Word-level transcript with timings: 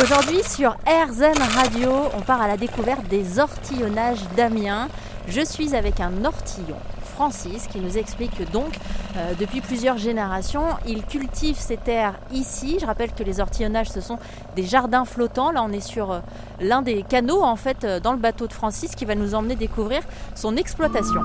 Aujourd'hui 0.00 0.42
sur 0.44 0.76
RZN 0.86 1.42
Radio, 1.56 1.90
on 2.16 2.20
part 2.20 2.40
à 2.40 2.46
la 2.46 2.56
découverte 2.56 3.08
des 3.08 3.40
ortillonnages 3.40 4.22
d'Amiens. 4.36 4.88
Je 5.26 5.40
suis 5.40 5.74
avec 5.74 5.98
un 5.98 6.24
ortillon, 6.24 6.76
Francis, 7.14 7.66
qui 7.66 7.80
nous 7.80 7.98
explique 7.98 8.36
que 8.38 8.44
donc 8.44 8.78
euh, 9.16 9.32
depuis 9.40 9.60
plusieurs 9.60 9.98
générations, 9.98 10.62
il 10.86 11.04
cultive 11.04 11.56
ses 11.56 11.78
terres 11.78 12.14
ici. 12.32 12.78
Je 12.80 12.86
rappelle 12.86 13.12
que 13.12 13.24
les 13.24 13.40
ortillonnages, 13.40 13.90
ce 13.90 14.00
sont 14.00 14.18
des 14.54 14.62
jardins 14.64 15.04
flottants. 15.04 15.50
Là, 15.50 15.64
on 15.64 15.72
est 15.72 15.80
sur 15.80 16.12
euh, 16.12 16.20
l'un 16.60 16.82
des 16.82 17.02
canaux 17.02 17.42
en 17.42 17.56
fait 17.56 17.82
euh, 17.82 17.98
dans 17.98 18.12
le 18.12 18.18
bateau 18.18 18.46
de 18.46 18.52
Francis 18.52 18.94
qui 18.94 19.04
va 19.04 19.16
nous 19.16 19.34
emmener 19.34 19.56
découvrir 19.56 20.02
son 20.36 20.56
exploitation. 20.56 21.22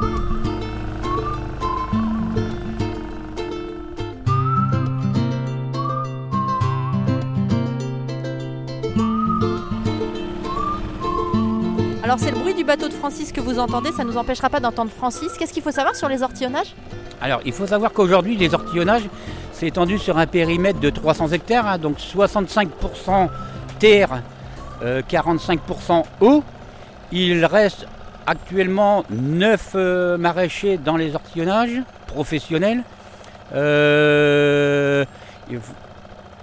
Alors 12.03 12.20
c'est 12.20 12.31
le 12.31 12.38
bruit 12.38 12.53
du 12.53 12.66
bateau 12.66 12.89
de 12.89 12.93
Francis 12.93 13.31
que 13.31 13.39
vous 13.39 13.59
entendez, 13.59 13.93
ça 13.93 14.03
ne 14.03 14.11
nous 14.11 14.17
empêchera 14.17 14.49
pas 14.49 14.59
d'entendre 14.59 14.91
Francis. 14.91 15.31
Qu'est-ce 15.39 15.53
qu'il 15.53 15.63
faut 15.63 15.71
savoir 15.71 15.95
sur 15.95 16.09
les 16.09 16.21
ortillonnages? 16.21 16.75
Alors, 17.21 17.39
il 17.45 17.53
faut 17.53 17.66
savoir 17.66 17.94
qu'aujourd'hui, 17.94 18.35
les 18.35 18.53
ortillonnages, 18.53 19.03
c'est 19.53 19.67
étendu 19.67 19.98
sur 19.98 20.17
un 20.17 20.27
périmètre 20.27 20.81
de 20.81 20.89
300 20.89 21.30
hectares, 21.30 21.66
hein, 21.66 21.77
donc 21.77 21.99
65% 21.99 23.30
terre, 23.80 24.21
euh, 24.84 25.02
45% 25.02 26.03
eau. 26.20 26.44
Il 27.13 27.45
reste 27.45 27.88
actuellement 28.27 29.05
9 29.09 29.72
euh, 29.75 30.17
maraîchers 30.17 30.77
dans 30.77 30.97
les 30.97 31.16
ortillonnages 31.16 31.81
professionnels. 32.08 32.83
Euh, 33.55 35.05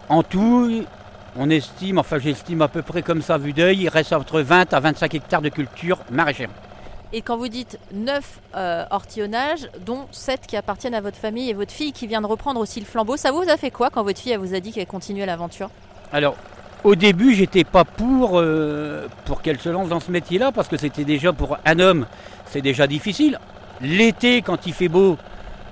en 0.08 0.22
tout, 0.22 0.86
on 1.36 1.48
estime, 1.50 1.98
enfin 1.98 2.18
j'estime 2.18 2.62
à 2.62 2.68
peu 2.68 2.82
près 2.82 3.02
comme 3.02 3.22
ça 3.22 3.38
vu 3.38 3.52
d'œil, 3.52 3.82
il 3.82 3.88
reste 3.88 4.12
entre 4.12 4.40
20 4.40 4.72
à 4.72 4.80
25 4.80 5.14
hectares 5.14 5.42
de 5.42 5.48
culture 5.48 5.98
maraîchère. 6.10 6.50
Et 7.12 7.22
quand 7.22 7.36
vous 7.36 7.48
dites 7.48 7.78
9 7.92 8.40
ortillonnages, 8.90 9.68
dont 9.84 10.06
7 10.12 10.46
qui 10.46 10.56
appartiennent 10.56 10.94
à 10.94 11.00
votre 11.00 11.16
famille 11.16 11.50
et 11.50 11.54
votre 11.54 11.72
fille 11.72 11.92
qui 11.92 12.06
vient 12.06 12.20
de 12.20 12.26
reprendre 12.26 12.60
aussi 12.60 12.80
le 12.80 12.86
flambeau, 12.86 13.16
ça 13.16 13.32
vous 13.32 13.48
a 13.48 13.56
fait 13.56 13.70
quoi 13.70 13.90
quand 13.90 14.02
votre 14.02 14.20
fille 14.20 14.32
elle 14.32 14.38
vous 14.38 14.54
a 14.54 14.60
dit 14.60 14.72
qu'elle 14.72 14.86
continuait 14.86 15.26
l'aventure? 15.26 15.70
Alors, 16.12 16.36
au 16.84 16.94
début, 16.94 17.34
j'étais 17.34 17.64
pas 17.64 17.84
pour, 17.84 18.38
euh, 18.38 19.06
pour 19.24 19.42
qu'elle 19.42 19.58
se 19.58 19.68
lance 19.68 19.88
dans 19.88 20.00
ce 20.00 20.10
métier-là, 20.10 20.52
parce 20.52 20.68
que 20.68 20.76
c'était 20.76 21.04
déjà 21.04 21.32
pour 21.32 21.58
un 21.64 21.78
homme, 21.78 22.06
c'est 22.46 22.62
déjà 22.62 22.86
difficile. 22.86 23.38
L'été, 23.80 24.42
quand 24.42 24.66
il 24.66 24.72
fait 24.72 24.88
beau, 24.88 25.16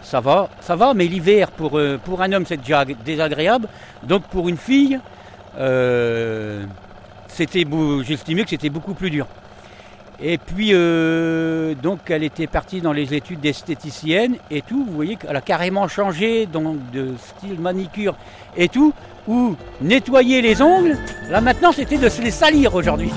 ça 0.02 0.20
va, 0.20 0.48
ça 0.60 0.77
va, 0.77 0.92
mais 0.94 1.06
l'hiver, 1.06 1.50
pour, 1.50 1.78
euh, 1.78 1.98
pour 2.04 2.20
un 2.22 2.32
homme, 2.32 2.47
c'est 2.47 2.56
déjà 2.58 2.80
ag- 2.80 2.97
désagréable. 3.04 3.69
Donc, 4.02 4.25
pour 4.25 4.48
une 4.48 4.56
fille, 4.56 4.97
euh, 4.97 4.98
c'était 7.28 7.64
beau- 7.64 8.02
j'estimais 8.02 8.44
que 8.44 8.50
c'était 8.50 8.70
beaucoup 8.70 8.94
plus 8.94 9.10
dur. 9.10 9.26
Et 10.20 10.36
puis, 10.36 10.70
euh, 10.72 11.74
donc, 11.80 12.00
elle 12.08 12.24
était 12.24 12.48
partie 12.48 12.80
dans 12.80 12.92
les 12.92 13.14
études 13.14 13.38
d'esthéticienne 13.38 14.34
et 14.50 14.62
tout. 14.62 14.84
Vous 14.84 14.92
voyez 14.94 15.14
qu'elle 15.14 15.36
a 15.36 15.40
carrément 15.40 15.86
changé 15.86 16.46
donc, 16.46 16.78
de 16.92 17.14
style 17.18 17.60
manicure 17.60 18.16
et 18.56 18.68
tout 18.68 18.92
ou 19.28 19.54
nettoyer 19.80 20.42
les 20.42 20.60
ongles. 20.60 20.96
Là 21.30 21.40
maintenant, 21.40 21.70
c'était 21.70 21.98
de 21.98 22.08
se 22.08 22.20
les 22.20 22.32
salir 22.32 22.74
aujourd'hui. 22.74 23.12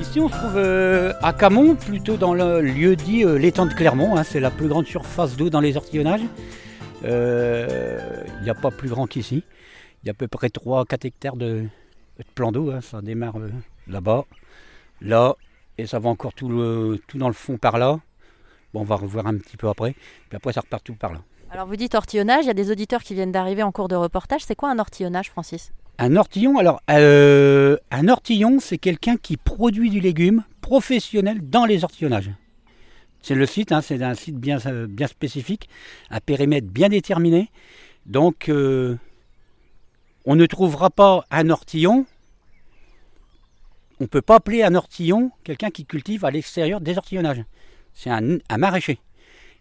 Ici, 0.00 0.18
on 0.20 0.28
se 0.28 0.34
trouve 0.34 0.56
euh, 0.56 1.12
à 1.22 1.32
Camon, 1.32 1.74
plutôt 1.76 2.16
dans 2.16 2.34
le 2.34 2.60
lieu 2.62 2.96
dit 2.96 3.22
euh, 3.24 3.38
l'étang 3.38 3.66
de 3.66 3.74
Clermont. 3.74 4.16
hein. 4.16 4.22
c'est 4.24 4.40
la 4.40 4.50
plus 4.50 4.66
grande 4.66 4.86
surface 4.86 5.36
d'eau 5.36 5.48
dans 5.50 5.60
les 5.60 5.76
ortillonnages. 5.76 6.22
Euh, 7.04 8.24
Il 8.38 8.44
n'y 8.44 8.50
a 8.50 8.54
pas 8.54 8.70
plus 8.70 8.88
grand 8.88 9.06
qu'ici. 9.06 9.42
Il 10.02 10.06
y 10.06 10.10
a 10.10 10.12
à 10.12 10.14
peu 10.14 10.28
près 10.28 10.48
3-4 10.48 11.06
hectares 11.06 11.36
de, 11.36 11.62
de 12.18 12.24
plan 12.34 12.52
d'eau. 12.52 12.70
hein. 12.70 12.80
Ça 12.80 13.00
démarre 13.02 13.38
euh, 13.38 13.50
là-bas, 13.88 14.24
là, 15.00 15.34
et 15.78 15.86
ça 15.86 15.98
va 15.98 16.08
encore 16.08 16.32
tout, 16.32 16.48
le- 16.48 17.00
tout 17.06 17.18
dans 17.18 17.28
le 17.28 17.34
fond 17.34 17.58
par 17.58 17.78
là. 17.78 17.98
Bon, 18.72 18.80
on 18.80 18.84
va 18.84 18.96
revoir 18.96 19.26
un 19.26 19.36
petit 19.36 19.56
peu 19.56 19.68
après. 19.68 19.92
Puis 20.28 20.36
après, 20.36 20.52
ça 20.52 20.60
repart 20.60 20.84
tout 20.84 20.94
par 20.94 21.12
là. 21.12 21.20
Alors 21.50 21.66
vous 21.66 21.76
dites 21.76 21.94
ortillonnage, 21.94 22.44
il 22.44 22.48
y 22.48 22.50
a 22.50 22.54
des 22.54 22.70
auditeurs 22.70 23.02
qui 23.02 23.14
viennent 23.14 23.32
d'arriver 23.32 23.62
en 23.62 23.72
cours 23.72 23.88
de 23.88 23.94
reportage. 23.94 24.42
C'est 24.44 24.56
quoi 24.56 24.70
un 24.70 24.78
ortillonnage, 24.78 25.30
Francis? 25.30 25.72
Un 25.98 26.16
ortillon, 26.16 26.58
alors 26.58 26.82
euh, 26.90 27.76
un 27.90 28.08
ortillon, 28.08 28.58
c'est 28.60 28.76
quelqu'un 28.78 29.16
qui 29.16 29.36
produit 29.36 29.88
du 29.88 30.00
légume 30.00 30.44
professionnel 30.60 31.38
dans 31.48 31.64
les 31.64 31.84
ortillonnages. 31.84 32.30
C'est 33.22 33.34
le 33.34 33.46
site, 33.46 33.72
hein, 33.72 33.80
c'est 33.80 34.02
un 34.02 34.14
site 34.14 34.36
bien, 34.36 34.58
euh, 34.66 34.86
spécifique, 35.08 35.68
un 36.10 36.20
périmètre 36.20 36.68
bien 36.68 36.88
déterminé. 36.88 37.50
Donc, 38.06 38.48
euh, 38.48 38.96
on 40.24 40.36
ne 40.36 40.46
trouvera 40.46 40.90
pas 40.90 41.24
un 41.30 41.50
ortillon. 41.50 42.06
On 43.98 44.04
ne 44.04 44.08
peut 44.08 44.22
pas 44.22 44.36
appeler 44.36 44.62
un 44.62 44.74
ortillon 44.74 45.32
quelqu'un 45.42 45.70
qui 45.70 45.86
cultive 45.86 46.24
à 46.24 46.30
l'extérieur 46.30 46.80
des 46.80 46.98
ortillonnages. 46.98 47.44
C'est 47.94 48.10
un, 48.10 48.38
un 48.48 48.58
maraîcher. 48.58 48.98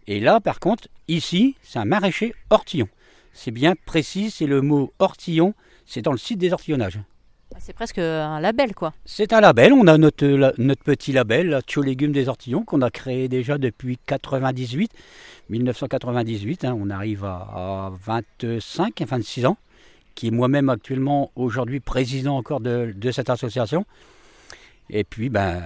Et 0.07 0.19
là, 0.19 0.39
par 0.39 0.59
contre, 0.59 0.87
ici, 1.07 1.55
c'est 1.63 1.79
un 1.79 1.85
maraîcher 1.85 2.35
ortillon. 2.49 2.89
C'est 3.33 3.51
bien 3.51 3.73
précis, 3.85 4.29
c'est 4.29 4.45
le 4.45 4.61
mot 4.61 4.93
ortillon 4.99 5.55
c'est 5.85 6.01
dans 6.01 6.11
le 6.11 6.17
site 6.17 6.39
des 6.39 6.53
ortillonnages. 6.53 6.99
C'est 7.59 7.73
presque 7.73 7.97
un 7.97 8.39
label, 8.39 8.75
quoi. 8.75 8.93
C'est 9.05 9.33
un 9.33 9.41
label, 9.41 9.73
on 9.73 9.88
a 9.88 9.97
notre, 9.97 10.25
la- 10.27 10.53
notre 10.57 10.83
petit 10.83 11.11
label, 11.11 11.49
la 11.49 11.61
Tio 11.61 11.81
Légumes 11.81 12.11
des 12.11 12.27
Ortillons, 12.29 12.63
qu'on 12.63 12.81
a 12.81 12.91
créé 12.91 13.27
déjà 13.27 13.57
depuis 13.57 13.97
98, 14.05 14.91
1998. 15.49 16.66
hein, 16.66 16.77
on 16.79 16.89
arrive 16.89 17.23
à, 17.25 17.47
à 17.53 17.91
25, 18.05 19.01
26 19.07 19.45
ans, 19.47 19.57
qui 20.13 20.27
est 20.27 20.31
moi-même 20.31 20.69
actuellement 20.69 21.31
aujourd'hui 21.35 21.79
président 21.79 22.38
encore 22.38 22.59
de, 22.59 22.93
de 22.95 23.11
cette 23.11 23.29
association. 23.29 23.85
Et 24.89 25.03
puis, 25.03 25.29
ben, 25.29 25.63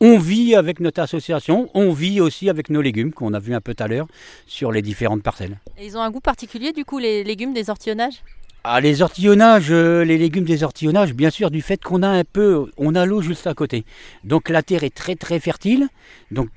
on 0.00 0.18
vit 0.18 0.54
avec 0.54 0.78
notre 0.78 1.00
association, 1.00 1.68
on 1.74 1.90
vit 1.92 2.20
aussi 2.20 2.48
avec 2.50 2.70
nos 2.70 2.82
légumes 2.82 3.12
qu'on 3.12 3.32
a 3.34 3.40
vu 3.40 3.54
un 3.54 3.60
peu 3.60 3.74
tout 3.74 3.82
à 3.82 3.88
l'heure 3.88 4.06
sur 4.46 4.70
les 4.70 4.82
différentes 4.82 5.22
parcelles. 5.22 5.58
Et 5.78 5.86
ils 5.86 5.96
ont 5.96 6.02
un 6.02 6.10
goût 6.10 6.20
particulier, 6.20 6.72
du 6.72 6.84
coup, 6.84 6.98
les 6.98 7.24
légumes 7.24 7.54
des 7.54 7.70
ortillonnages 7.70 8.22
Ah, 8.66 8.80
les 8.80 9.02
ortillonnages, 9.02 9.70
euh, 9.70 10.06
les 10.06 10.16
légumes 10.16 10.46
des 10.46 10.62
ortillonnages, 10.62 11.12
bien 11.12 11.28
sûr, 11.28 11.50
du 11.50 11.60
fait 11.60 11.84
qu'on 11.84 12.02
a 12.02 12.08
un 12.08 12.24
peu, 12.24 12.70
on 12.78 12.94
a 12.94 13.04
l'eau 13.04 13.20
juste 13.20 13.46
à 13.46 13.52
côté. 13.52 13.84
Donc 14.24 14.48
la 14.48 14.62
terre 14.62 14.84
est 14.84 14.94
très 14.94 15.16
très 15.16 15.38
fertile, 15.38 15.88
donc 16.30 16.48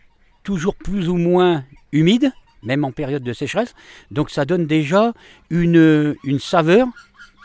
toujours 0.46 0.74
plus 0.74 1.10
ou 1.10 1.18
moins 1.18 1.66
humide, 1.92 2.32
même 2.64 2.86
en 2.86 2.94
période 2.94 3.24
de 3.24 3.34
sécheresse. 3.34 3.76
Donc 4.10 4.30
ça 4.30 4.46
donne 4.46 4.68
déjà 4.68 5.12
une, 5.50 6.16
saveur, 6.40 6.88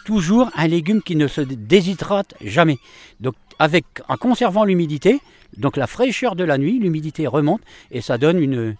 toujours 0.04 0.48
un 0.54 0.68
légume 0.68 1.02
qui 1.02 1.16
ne 1.16 1.26
se 1.26 1.40
déshydrate 1.40 2.34
jamais. 2.40 2.78
Donc 3.18 3.34
avec, 3.58 3.84
en 4.08 4.16
conservant 4.16 4.62
l'humidité, 4.62 5.18
donc 5.56 5.76
la 5.76 5.88
fraîcheur 5.88 6.36
de 6.36 6.44
la 6.44 6.56
nuit, 6.56 6.78
l'humidité 6.78 7.26
remonte 7.26 7.62
et 7.90 8.00
ça 8.00 8.16
donne 8.16 8.38
une, 8.38 8.76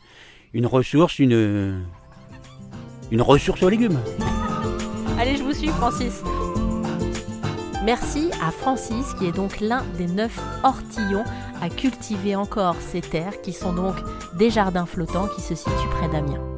ressource, 0.65 1.19
une 1.19 1.83
ressource 3.19 3.65
aux 3.65 3.69
légumes. 3.69 3.99
Allez, 5.23 5.37
je 5.37 5.45
vous 5.45 5.53
suis, 5.53 5.69
Francis. 5.69 6.21
Merci 7.85 8.33
à 8.45 8.51
Francis, 8.51 9.15
qui 9.17 9.27
est 9.27 9.33
donc 9.33 9.61
l'un 9.61 9.85
des 9.97 10.09
neuf 10.09 10.37
ortillons 10.65 11.23
à 11.61 11.69
cultiver 11.69 12.35
encore 12.35 12.75
ces 12.81 13.03
terres, 13.03 13.41
qui 13.41 13.53
sont 13.53 13.73
donc 13.73 13.95
des 14.35 14.51
jardins 14.51 14.85
flottants 14.85 15.29
qui 15.29 15.41
se 15.41 15.55
situent 15.55 15.91
près 15.97 16.09
d'Amiens. 16.09 16.52